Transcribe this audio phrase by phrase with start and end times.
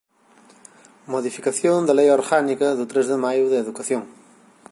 [1.13, 4.03] Modificación da Lei orgánica, do tres de maio, de educación.